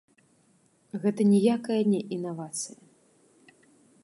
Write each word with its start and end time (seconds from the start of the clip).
Гэта 1.03 1.21
ніякая 1.33 1.79
не 1.93 2.01
інавацыя! 2.17 2.79